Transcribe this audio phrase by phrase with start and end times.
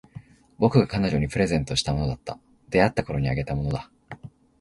[0.57, 2.39] 僕が彼女にプレゼントしたものだった。
[2.69, 3.91] 出会ったころにあげたものだ。